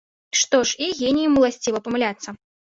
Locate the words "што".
0.39-0.61